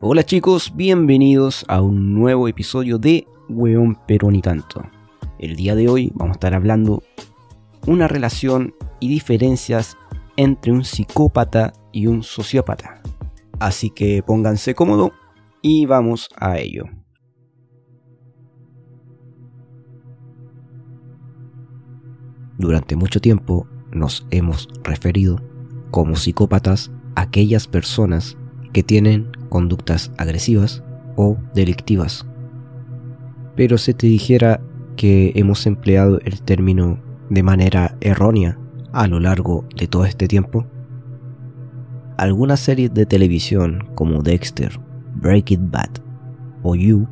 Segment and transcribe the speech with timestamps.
[0.00, 4.82] Hola chicos, bienvenidos a un nuevo episodio de Weón pero ni tanto.
[5.38, 7.02] El día de hoy vamos a estar hablando
[7.86, 9.96] una relación y diferencias
[10.36, 13.02] entre un psicópata y un sociópata.
[13.58, 15.12] Así que pónganse cómodo
[15.62, 16.84] y vamos a ello.
[22.58, 25.40] Durante mucho tiempo nos hemos referido
[25.90, 28.36] como psicópatas a aquellas personas
[28.72, 30.82] que tienen conductas agresivas
[31.14, 32.26] o delictivas.
[33.54, 34.62] Pero si te dijera
[34.96, 38.58] que hemos empleado el término de manera erróea
[38.94, 40.66] a lo largo de todo este tiempo,
[42.16, 44.80] algunas series de televisión como Dexter,
[45.16, 45.90] Breaking Bad
[46.62, 47.06] o You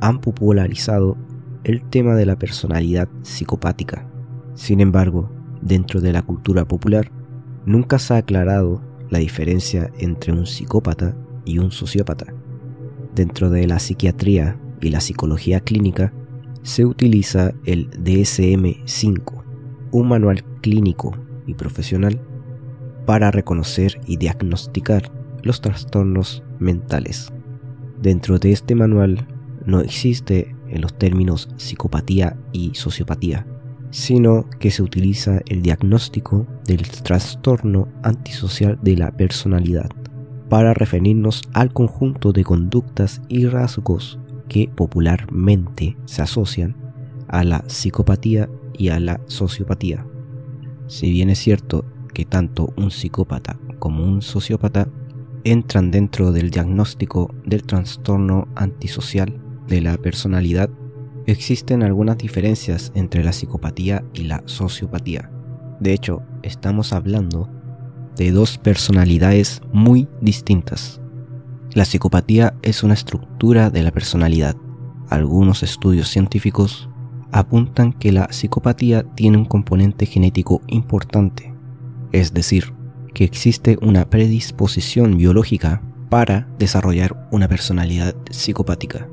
[0.00, 1.16] han popularizado
[1.64, 4.06] el tema de la personalidad psicopática.
[4.54, 5.28] Sin embargo,
[5.60, 7.10] dentro de la cultura popular,
[7.66, 8.80] nunca se ha aclarado
[9.10, 12.32] la diferencia entre un psicópata y un sociópata.
[13.14, 16.12] Dentro de la psiquiatría y la psicología clínica
[16.62, 19.42] se utiliza el DSM-5,
[19.90, 22.20] un manual clínico y profesional
[23.04, 25.10] para reconocer y diagnosticar
[25.42, 27.32] los trastornos mentales.
[28.00, 29.26] Dentro de este manual
[29.66, 33.46] no existe en los términos psicopatía y sociopatía,
[33.90, 39.90] sino que se utiliza el diagnóstico del trastorno antisocial de la personalidad
[40.52, 44.18] para referirnos al conjunto de conductas y rasgos
[44.50, 46.76] que popularmente se asocian
[47.26, 50.06] a la psicopatía y a la sociopatía.
[50.88, 54.90] Si bien es cierto que tanto un psicópata como un sociópata
[55.44, 60.68] entran dentro del diagnóstico del trastorno antisocial de la personalidad,
[61.24, 65.30] existen algunas diferencias entre la psicopatía y la sociopatía.
[65.80, 67.48] De hecho, estamos hablando
[68.16, 71.00] de dos personalidades muy distintas.
[71.74, 74.56] La psicopatía es una estructura de la personalidad.
[75.08, 76.88] Algunos estudios científicos
[77.30, 81.54] apuntan que la psicopatía tiene un componente genético importante,
[82.12, 82.74] es decir,
[83.14, 89.08] que existe una predisposición biológica para desarrollar una personalidad psicopática.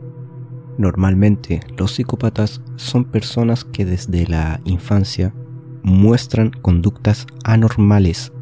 [0.78, 5.34] Normalmente los psicópatas son personas que desde la infancia
[5.82, 8.34] muestran conductas anormales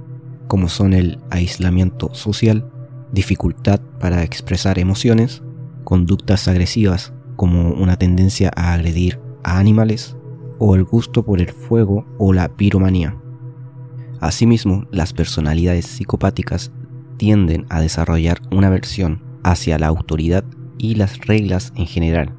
[0.47, 2.69] como son el aislamiento social,
[3.11, 5.43] dificultad para expresar emociones,
[5.83, 10.17] conductas agresivas como una tendencia a agredir a animales
[10.59, 13.17] o el gusto por el fuego o la piromanía.
[14.19, 16.71] Asimismo, las personalidades psicopáticas
[17.17, 20.43] tienden a desarrollar una aversión hacia la autoridad
[20.77, 22.33] y las reglas en general.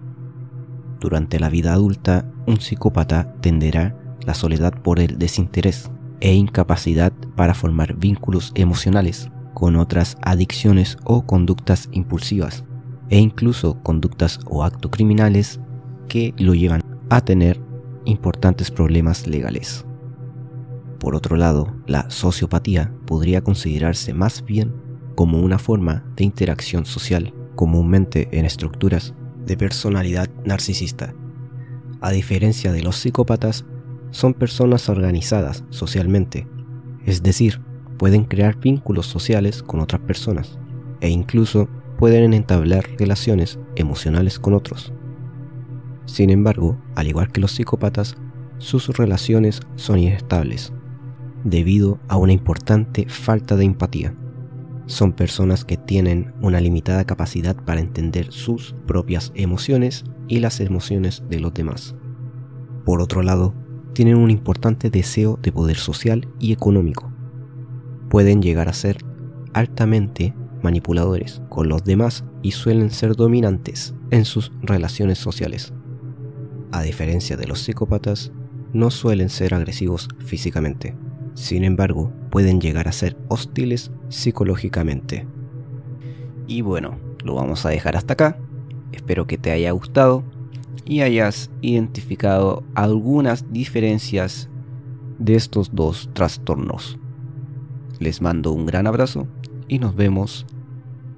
[1.01, 7.55] Durante la vida adulta, un psicópata tenderá la soledad por el desinterés e incapacidad para
[7.55, 12.65] formar vínculos emocionales con otras adicciones o conductas impulsivas,
[13.11, 15.61] e incluso conductas o actos criminales
[16.09, 17.61] que lo llevan a tener
[18.05, 19.84] importantes problemas legales.
[20.99, 24.75] Por otro lado, la sociopatía podría considerarse más bien
[25.15, 29.15] como una forma de interacción social, comúnmente en estructuras
[29.45, 31.15] de personalidad narcisista.
[32.00, 33.65] A diferencia de los psicópatas,
[34.11, 36.47] son personas organizadas socialmente,
[37.05, 37.61] es decir,
[37.99, 40.59] pueden crear vínculos sociales con otras personas
[41.01, 44.93] e incluso pueden entablar relaciones emocionales con otros.
[46.07, 48.17] Sin embargo, al igual que los psicópatas,
[48.59, 50.73] sus relaciones son inestables,
[51.45, 54.15] debido a una importante falta de empatía.
[54.87, 61.23] Son personas que tienen una limitada capacidad para entender sus propias emociones y las emociones
[61.29, 61.95] de los demás.
[62.87, 63.55] Por otro lado,
[63.99, 67.13] tienen un importante deseo de poder social y económico.
[68.09, 68.99] Pueden llegar a ser
[69.55, 75.73] altamente manipuladores con los demás y suelen ser dominantes en sus relaciones sociales.
[76.71, 78.31] A diferencia de los psicópatas,
[78.73, 80.95] no suelen ser agresivos físicamente.
[81.35, 85.27] Sin embargo, pueden llegar a ser hostiles psicológicamente.
[86.47, 88.39] Y bueno, lo vamos a dejar hasta acá.
[88.93, 90.23] Espero que te haya gustado
[90.88, 94.49] y hayas identificado algunas diferencias
[95.19, 96.99] de estos dos trastornos.
[98.00, 99.29] Les mando un gran abrazo
[99.69, 100.46] y nos vemos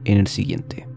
[0.05, 0.90] en el siguiente.